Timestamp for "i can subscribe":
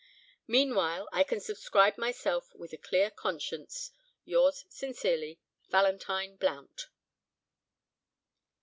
1.13-1.95